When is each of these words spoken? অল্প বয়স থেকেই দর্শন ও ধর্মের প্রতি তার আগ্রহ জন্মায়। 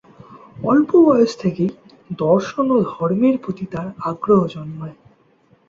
অল্প 0.63 0.89
বয়স 1.07 1.31
থেকেই 1.39 1.71
দর্শন 2.19 2.65
ও 2.71 2.77
ধর্মের 2.91 3.35
প্রতি 3.43 3.65
তার 3.65 3.87
আগ্রহ 4.09 4.39
জন্মায়। 4.47 4.97